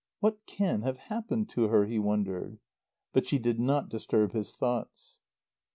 [0.19, 2.57] "What can have happened to her?" he wondered.
[3.13, 5.19] But she did not disturb his thoughts.